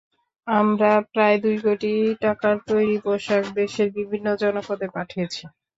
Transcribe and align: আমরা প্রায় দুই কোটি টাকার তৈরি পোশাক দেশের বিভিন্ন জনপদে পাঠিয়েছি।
আমরা 0.47 0.91
প্রায় 1.09 1.37
দুই 1.43 1.57
কোটি 1.65 1.91
টাকার 2.21 2.55
তৈরি 2.67 2.95
পোশাক 3.03 3.43
দেশের 3.57 3.87
বিভিন্ন 3.97 4.27
জনপদে 4.41 4.87
পাঠিয়েছি। 4.95 5.41